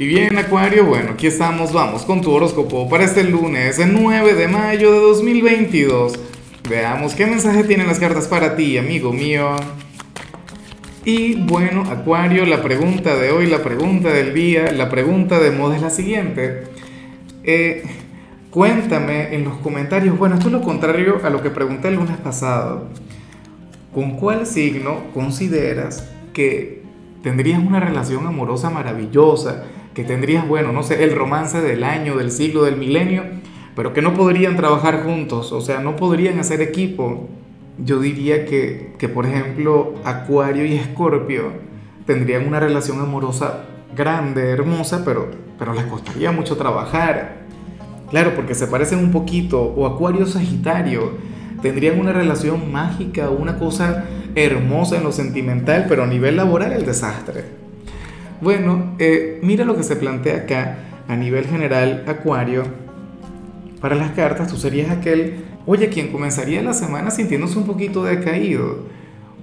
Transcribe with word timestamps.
Y 0.00 0.06
bien, 0.06 0.38
Acuario, 0.38 0.86
bueno, 0.86 1.10
aquí 1.10 1.26
estamos, 1.26 1.74
vamos 1.74 2.06
con 2.06 2.22
tu 2.22 2.32
horóscopo 2.32 2.88
para 2.88 3.04
este 3.04 3.22
lunes, 3.22 3.78
el 3.78 3.92
9 3.92 4.32
de 4.32 4.48
mayo 4.48 4.92
de 4.92 4.98
2022. 4.98 6.18
Veamos 6.70 7.14
qué 7.14 7.26
mensaje 7.26 7.64
tienen 7.64 7.86
las 7.86 7.98
cartas 7.98 8.26
para 8.26 8.56
ti, 8.56 8.78
amigo 8.78 9.12
mío. 9.12 9.56
Y 11.04 11.34
bueno, 11.34 11.82
Acuario, 11.82 12.46
la 12.46 12.62
pregunta 12.62 13.14
de 13.14 13.30
hoy, 13.30 13.46
la 13.46 13.62
pregunta 13.62 14.08
del 14.08 14.32
día, 14.32 14.72
la 14.72 14.88
pregunta 14.88 15.38
de 15.38 15.50
moda 15.50 15.76
es 15.76 15.82
la 15.82 15.90
siguiente. 15.90 16.62
Eh, 17.44 17.82
cuéntame 18.48 19.34
en 19.34 19.44
los 19.44 19.58
comentarios, 19.58 20.16
bueno, 20.16 20.36
esto 20.36 20.46
es 20.46 20.54
lo 20.54 20.62
contrario 20.62 21.20
a 21.22 21.28
lo 21.28 21.42
que 21.42 21.50
pregunté 21.50 21.88
el 21.88 21.96
lunes 21.96 22.16
pasado. 22.16 22.86
¿Con 23.92 24.12
cuál 24.12 24.46
signo 24.46 25.12
consideras 25.12 26.08
que 26.32 26.84
tendrías 27.22 27.58
una 27.58 27.80
relación 27.80 28.26
amorosa 28.26 28.70
maravillosa? 28.70 29.66
Que 29.94 30.04
tendrías, 30.04 30.46
bueno, 30.46 30.72
no 30.72 30.82
sé, 30.82 31.04
el 31.04 31.14
romance 31.14 31.60
del 31.60 31.84
año, 31.84 32.16
del 32.16 32.30
siglo, 32.30 32.64
del 32.64 32.76
milenio, 32.76 33.24
pero 33.74 33.92
que 33.92 34.02
no 34.02 34.14
podrían 34.14 34.56
trabajar 34.56 35.02
juntos, 35.04 35.52
o 35.52 35.60
sea, 35.60 35.80
no 35.80 35.96
podrían 35.96 36.38
hacer 36.38 36.60
equipo. 36.60 37.28
Yo 37.78 37.98
diría 37.98 38.44
que, 38.44 38.94
que 38.98 39.08
por 39.08 39.26
ejemplo, 39.26 39.94
Acuario 40.04 40.64
y 40.64 40.74
Escorpio 40.74 41.52
tendrían 42.06 42.46
una 42.46 42.60
relación 42.60 43.00
amorosa 43.00 43.64
grande, 43.96 44.50
hermosa, 44.50 45.02
pero, 45.04 45.30
pero 45.58 45.72
les 45.72 45.84
costaría 45.84 46.30
mucho 46.32 46.56
trabajar. 46.56 47.40
Claro, 48.10 48.34
porque 48.34 48.54
se 48.54 48.66
parecen 48.66 48.98
un 48.98 49.12
poquito, 49.12 49.62
o 49.62 49.86
Acuario 49.86 50.26
Sagitario, 50.26 51.12
tendrían 51.62 52.00
una 52.00 52.12
relación 52.12 52.72
mágica, 52.72 53.30
una 53.30 53.58
cosa 53.58 54.04
hermosa 54.34 54.96
en 54.96 55.04
lo 55.04 55.12
sentimental, 55.12 55.86
pero 55.88 56.02
a 56.04 56.06
nivel 56.06 56.36
laboral 56.36 56.72
el 56.72 56.84
desastre. 56.84 57.44
Bueno, 58.40 58.94
eh, 58.98 59.38
mira 59.42 59.66
lo 59.66 59.76
que 59.76 59.82
se 59.82 59.96
plantea 59.96 60.36
acá 60.38 60.78
a 61.08 61.16
nivel 61.16 61.44
general, 61.46 62.04
Acuario. 62.06 62.64
Para 63.82 63.94
las 63.94 64.12
cartas, 64.12 64.48
tú 64.48 64.56
serías 64.56 64.90
aquel, 64.90 65.44
oye, 65.66 65.90
quien 65.90 66.08
comenzaría 66.10 66.62
la 66.62 66.72
semana 66.72 67.10
sintiéndose 67.10 67.58
un 67.58 67.66
poquito 67.66 68.02
decaído. 68.02 68.86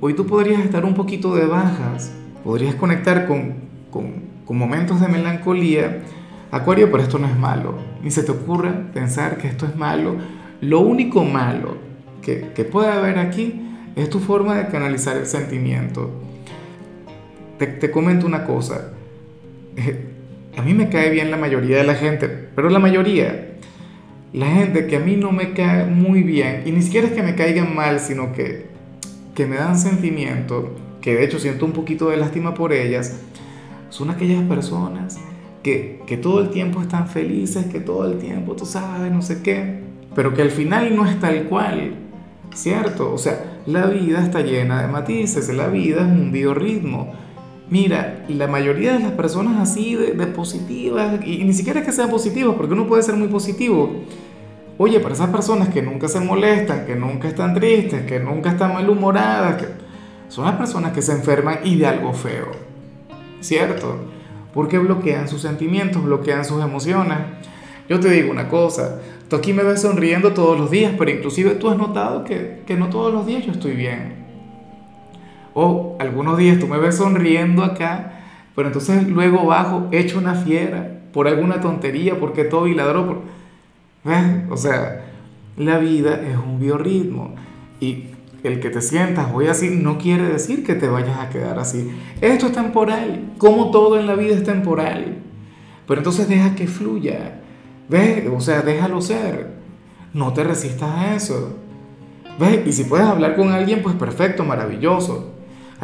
Hoy 0.00 0.14
tú 0.14 0.26
podrías 0.26 0.60
estar 0.64 0.84
un 0.84 0.94
poquito 0.94 1.34
de 1.34 1.46
bajas, 1.46 2.12
podrías 2.44 2.76
conectar 2.76 3.26
con, 3.26 3.54
con, 3.90 4.56
momentos 4.56 5.00
de 5.00 5.08
melancolía. 5.08 6.02
Acuario, 6.52 6.92
pero 6.92 7.02
esto 7.02 7.18
no 7.18 7.26
es 7.26 7.36
malo. 7.36 7.74
Ni 8.00 8.12
se 8.12 8.22
te 8.22 8.30
ocurra 8.30 8.92
pensar 8.92 9.38
que 9.38 9.48
esto 9.48 9.66
es 9.66 9.74
malo. 9.74 10.14
Lo 10.60 10.80
único 10.80 11.24
malo 11.24 11.78
que, 12.22 12.52
que 12.54 12.62
puede 12.62 12.92
haber 12.92 13.18
aquí 13.18 13.60
es 13.96 14.08
tu 14.08 14.20
forma 14.20 14.54
de 14.54 14.68
canalizar 14.68 15.16
el 15.16 15.26
sentimiento 15.26 16.10
te, 17.58 17.90
comento 17.90 18.26
una 18.26 18.44
cosa. 18.44 18.92
Eh, 19.76 20.10
a 20.56 20.62
mí 20.62 20.74
me 20.74 20.88
cae 20.88 21.10
bien 21.10 21.30
la 21.30 21.36
mayoría 21.36 21.78
de 21.78 21.84
la 21.84 21.94
gente, 21.94 22.28
pero 22.28 22.70
la 22.70 22.78
mayoría, 22.78 23.56
la 24.32 24.46
gente 24.46 24.86
que 24.86 24.96
a 24.96 25.00
mí 25.00 25.16
no 25.16 25.32
me 25.32 25.52
cae 25.52 25.86
muy 25.86 26.22
bien, 26.22 26.62
y 26.64 26.72
ni 26.72 26.82
siquiera 26.82 27.08
es 27.08 27.12
que 27.12 27.22
me 27.22 27.34
caigan 27.34 27.74
mal, 27.74 28.00
sino 28.00 28.32
que, 28.32 28.66
que 29.34 29.46
me 29.46 29.56
dan 29.56 29.78
sentimiento, 29.78 30.76
que 31.00 31.14
de 31.14 31.24
hecho 31.24 31.38
siento 31.38 31.64
un 31.64 31.72
poquito 31.72 32.08
de 32.10 32.16
lástima 32.16 32.54
por 32.54 32.72
ellas, 32.72 33.20
son 33.90 34.10
aquellas 34.10 34.42
personas 34.44 35.18
que, 35.62 36.02
que 36.06 36.16
todo 36.16 36.40
el 36.40 36.50
tiempo 36.50 36.80
están 36.80 37.08
felices, 37.08 37.66
que 37.66 37.80
todo 37.80 38.10
el 38.10 38.18
tiempo, 38.18 38.54
tú 38.54 38.66
sabes, 38.66 39.10
no 39.10 39.22
sé 39.22 39.42
qué, 39.42 39.80
pero 40.14 40.34
que 40.34 40.42
al 40.42 40.50
final 40.50 40.94
no 40.94 41.06
es 41.06 41.18
tal 41.18 41.44
cual, 41.44 41.94
¿cierto? 42.54 43.12
O 43.12 43.18
sea, 43.18 43.60
la 43.66 43.86
vida 43.86 44.22
está 44.22 44.40
llena 44.42 44.82
de 44.82 44.88
matices, 44.88 45.48
la 45.52 45.68
vida 45.68 46.02
es 46.02 46.06
un 46.06 46.30
biorritmo 46.30 47.12
Mira, 47.70 48.24
la 48.28 48.46
mayoría 48.46 48.92
de 48.92 49.00
las 49.00 49.12
personas 49.12 49.58
así 49.58 49.94
de, 49.94 50.26
positivas, 50.26 51.24
y, 51.24 51.44
ni 51.44 51.52
siquiera 51.54 51.80
es 51.80 51.86
que 51.86 51.92
sean 51.92 52.10
positivas, 52.10 52.54
porque 52.56 52.74
uno 52.74 52.86
puede 52.86 53.02
ser 53.02 53.14
muy 53.16 53.28
positivo. 53.28 54.04
Oye, 54.76 55.00
para 55.00 55.14
esas 55.14 55.30
personas 55.30 55.70
que 55.70 55.80
nunca 55.80 56.08
se 56.08 56.20
molestan, 56.20 56.84
que 56.84 56.94
nunca 56.94 57.28
están 57.28 57.54
tristes, 57.54 58.04
que 58.04 58.20
nunca 58.20 58.50
están 58.50 58.74
malhumoradas, 58.74 59.62
que 59.62 59.68
son 60.28 60.44
las 60.44 60.56
personas 60.56 60.92
que 60.92 61.00
se 61.00 61.12
enferman 61.12 61.60
y 61.64 61.76
de 61.76 61.86
algo 61.86 62.12
feo. 62.12 62.50
¿Cierto? 63.40 63.96
Porque 64.52 64.78
bloquean 64.78 65.28
sus 65.28 65.40
sentimientos, 65.40 66.02
bloquean 66.04 66.44
sus 66.44 66.62
emociones. 66.62 67.18
Yo 67.88 67.98
te 67.98 68.10
digo 68.10 68.30
una 68.30 68.48
cosa, 68.48 69.00
tú 69.28 69.36
aquí 69.36 69.52
me 69.52 69.62
ves 69.62 69.82
sonriendo 69.82 70.32
todos 70.32 70.58
los 70.58 70.70
días, 70.70 70.92
pero 70.98 71.10
inclusive 71.10 71.52
tú 71.52 71.70
has 71.70 71.78
notado 71.78 72.24
que, 72.24 72.62
que 72.66 72.76
no 72.76 72.88
todos 72.88 73.12
los 73.12 73.26
días 73.26 73.46
yo 73.46 73.52
estoy 73.52 73.72
bien. 73.72 74.23
O 75.54 75.96
algunos 76.00 76.36
días 76.36 76.58
tú 76.58 76.66
me 76.66 76.78
ves 76.78 76.96
sonriendo 76.96 77.62
acá, 77.62 78.20
pero 78.56 78.68
entonces 78.68 79.06
luego 79.08 79.46
bajo, 79.46 79.88
hecho 79.92 80.18
una 80.18 80.34
fiera 80.34 81.00
por 81.12 81.28
alguna 81.28 81.60
tontería, 81.60 82.18
porque 82.18 82.44
todo 82.44 82.66
y 82.66 82.74
ladró. 82.74 83.06
Por... 83.06 83.22
O 84.50 84.56
sea, 84.56 85.06
la 85.56 85.78
vida 85.78 86.20
es 86.28 86.36
un 86.36 86.58
biorritmo. 86.58 87.36
Y 87.80 88.06
el 88.42 88.58
que 88.60 88.70
te 88.70 88.82
sientas 88.82 89.28
hoy 89.32 89.46
así 89.46 89.70
no 89.70 89.96
quiere 89.96 90.24
decir 90.24 90.64
que 90.64 90.74
te 90.74 90.88
vayas 90.88 91.18
a 91.18 91.30
quedar 91.30 91.58
así. 91.58 91.90
Esto 92.20 92.46
es 92.46 92.52
temporal, 92.52 93.32
como 93.38 93.70
todo 93.70 93.98
en 93.98 94.08
la 94.08 94.16
vida 94.16 94.34
es 94.34 94.42
temporal. 94.42 95.18
Pero 95.86 96.00
entonces 96.00 96.28
deja 96.28 96.56
que 96.56 96.66
fluya. 96.66 97.40
¿Ves? 97.88 98.24
O 98.34 98.40
sea, 98.40 98.62
déjalo 98.62 99.00
ser. 99.00 99.54
No 100.12 100.32
te 100.32 100.42
resistas 100.42 100.90
a 100.90 101.14
eso. 101.14 101.56
¿Ves? 102.40 102.66
Y 102.66 102.72
si 102.72 102.84
puedes 102.84 103.06
hablar 103.06 103.36
con 103.36 103.52
alguien, 103.52 103.82
pues 103.82 103.94
perfecto, 103.94 104.44
maravilloso 104.44 105.33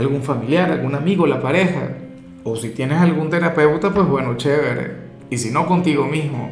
algún 0.00 0.22
familiar, 0.22 0.70
algún 0.70 0.94
amigo, 0.94 1.26
la 1.26 1.40
pareja. 1.40 1.96
O 2.42 2.56
si 2.56 2.70
tienes 2.70 2.98
algún 2.98 3.30
terapeuta, 3.30 3.92
pues 3.92 4.06
bueno, 4.08 4.36
chévere. 4.36 4.96
Y 5.30 5.38
si 5.38 5.50
no, 5.50 5.66
contigo 5.66 6.06
mismo. 6.06 6.50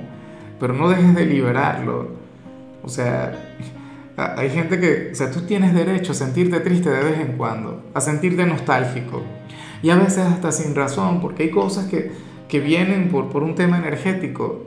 Pero 0.60 0.75
no 0.75 0.88
dejes 0.88 1.14
de 1.14 1.26
liberarlo. 1.26 2.10
O 2.82 2.88
sea, 2.88 3.56
hay 4.16 4.50
gente 4.50 4.81
que, 4.81 5.10
o 5.12 5.14
sea, 5.14 5.31
tú 5.31 5.42
tienes 5.42 5.75
derecho 5.75 6.12
a 6.12 6.14
sentirte 6.14 6.60
triste 6.60 6.91
de 6.91 7.04
vez 7.04 7.20
en 7.20 7.36
cuando, 7.36 7.84
a 7.94 8.00
sentirte 8.00 8.44
nostálgico. 8.47 9.22
Y 9.82 9.91
a 9.91 9.97
veces 9.97 10.19
hasta 10.19 10.50
sin 10.50 10.75
razón, 10.75 11.20
porque 11.20 11.44
hay 11.44 11.50
cosas 11.50 11.86
que, 11.86 12.10
que 12.48 12.60
vienen 12.60 13.09
por, 13.10 13.28
por 13.28 13.42
un 13.42 13.54
tema 13.54 13.78
energético. 13.78 14.65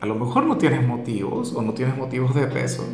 A 0.00 0.06
lo 0.06 0.14
mejor 0.14 0.46
no 0.46 0.56
tienes 0.56 0.86
motivos 0.86 1.52
o 1.54 1.60
no 1.60 1.74
tienes 1.74 1.96
motivos 1.96 2.34
de 2.34 2.46
peso, 2.46 2.86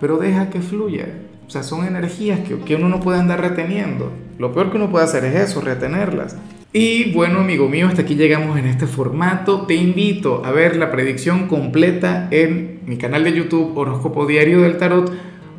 pero 0.00 0.18
deja 0.18 0.50
que 0.50 0.60
fluya. 0.60 1.06
O 1.46 1.50
sea, 1.50 1.62
son 1.62 1.86
energías 1.86 2.40
que, 2.40 2.58
que 2.58 2.74
uno 2.76 2.88
no 2.88 3.00
puede 3.00 3.18
andar 3.18 3.40
reteniendo. 3.40 4.12
Lo 4.38 4.52
peor 4.52 4.70
que 4.70 4.76
uno 4.76 4.90
puede 4.90 5.04
hacer 5.04 5.24
es 5.24 5.34
eso, 5.34 5.60
retenerlas. 5.60 6.36
Y 6.72 7.12
bueno, 7.12 7.40
amigo 7.40 7.66
mío, 7.68 7.88
hasta 7.88 8.02
aquí 8.02 8.14
llegamos 8.14 8.58
en 8.58 8.66
este 8.66 8.86
formato. 8.86 9.62
Te 9.62 9.74
invito 9.74 10.44
a 10.44 10.52
ver 10.52 10.76
la 10.76 10.90
predicción 10.90 11.48
completa 11.48 12.28
en 12.30 12.80
mi 12.84 12.98
canal 12.98 13.24
de 13.24 13.32
YouTube 13.32 13.76
Horóscopo 13.76 14.26
Diario 14.26 14.60
del 14.60 14.76
Tarot 14.76 15.10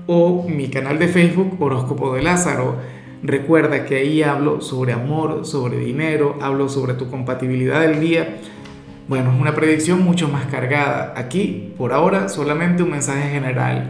o 0.06 0.48
mi 0.48 0.70
canal 0.70 1.00
de 1.00 1.08
Facebook 1.08 1.58
Horóscopo 1.60 2.14
de 2.14 2.22
Lázaro. 2.22 2.76
Recuerda 3.24 3.86
que 3.86 3.96
ahí 3.96 4.22
hablo 4.22 4.62
sobre 4.62 4.94
amor, 4.94 5.46
sobre 5.48 5.80
dinero, 5.80 6.38
hablo 6.42 6.70
sobre 6.70 6.94
tu 6.94 7.10
compatibilidad 7.10 7.82
del 7.82 8.00
día. 8.00 8.38
Bueno, 9.08 9.34
es 9.34 9.42
una 9.42 9.56
predicción 9.56 10.04
mucho 10.04 10.28
más 10.30 10.46
cargada. 10.46 11.16
Aquí, 11.18 11.74
por 11.76 11.92
ahora, 11.92 12.30
solamente 12.30 12.84
un 12.84 12.92
mensaje 12.92 13.30
general 13.32 13.90